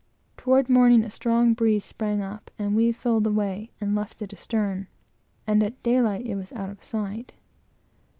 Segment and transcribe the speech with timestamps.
[0.35, 4.87] Toward morning, a strong breeze sprang up, and we filled away, and left it astern,
[5.45, 7.33] and at daylight it was out of sight.